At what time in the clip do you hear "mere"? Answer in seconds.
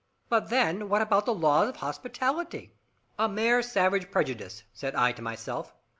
3.29-3.61